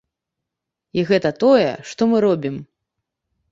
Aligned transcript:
І 0.99 1.03
гэта 1.09 1.29
тое, 1.45 1.69
што 1.93 2.01
мы 2.13 2.25
робім. 2.27 2.59